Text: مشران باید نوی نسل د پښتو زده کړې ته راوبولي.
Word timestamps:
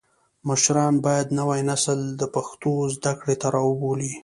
مشران 0.47 0.93
باید 1.05 1.27
نوی 1.39 1.61
نسل 1.69 1.99
د 2.19 2.23
پښتو 2.35 2.71
زده 2.95 3.13
کړې 3.19 3.35
ته 3.41 3.47
راوبولي. 3.55 4.11